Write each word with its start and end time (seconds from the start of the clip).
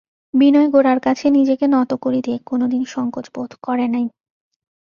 বিনয় 0.33 0.69
গোরার 0.69 0.99
কাছে 0.99 1.25
নিজেকে 1.29 1.65
নত 1.67 1.91
করিতে 2.01 2.31
কোনোদিন 2.45 2.83
সংকোচ 2.85 3.25
বোধ 3.35 3.51
করে 3.63 3.85
নাই। 3.87 4.05